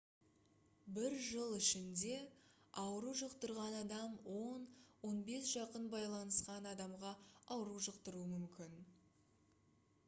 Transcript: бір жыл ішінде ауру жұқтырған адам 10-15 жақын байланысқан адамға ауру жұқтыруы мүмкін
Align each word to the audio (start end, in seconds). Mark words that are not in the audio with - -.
бір 0.93 1.17
жыл 1.25 1.51
ішінде 1.57 2.13
ауру 2.83 3.13
жұқтырған 3.19 3.77
адам 3.81 4.17
10-15 4.37 5.45
жақын 5.51 5.87
байланысқан 5.93 6.73
адамға 6.73 7.15
ауру 7.59 7.87
жұқтыруы 7.91 8.29
мүмкін 8.35 8.79